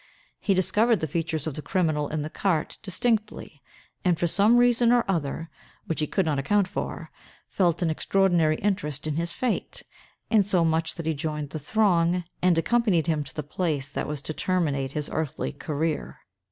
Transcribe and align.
He 0.39 0.55
discovered 0.55 0.95
the 0.99 1.05
features 1.05 1.45
of 1.45 1.53
the 1.53 1.61
criminal 1.61 2.07
in 2.09 2.23
the 2.23 2.29
cart 2.31 2.79
distinctly; 2.81 3.61
and, 4.03 4.17
for 4.17 4.25
some 4.25 4.57
reason 4.57 4.91
or 4.91 5.05
other, 5.07 5.51
which 5.85 5.99
he 5.99 6.07
could 6.07 6.25
not 6.25 6.39
account 6.39 6.67
for, 6.67 7.11
felt 7.47 7.83
an 7.83 7.91
extraordinary 7.91 8.55
interest 8.55 9.05
in 9.05 9.15
his 9.15 9.31
fate—insomuch 9.31 10.95
that 10.95 11.05
he 11.05 11.13
joined 11.13 11.51
the 11.51 11.59
throng, 11.59 12.23
and 12.41 12.57
accompanied 12.57 13.05
him 13.05 13.23
to 13.23 13.35
the 13.35 13.43
place 13.43 13.91
that 13.91 14.07
was 14.07 14.23
to 14.23 14.33
terminate 14.33 14.93
his 14.93 15.07
earthly 15.13 15.53
career. 15.53 16.17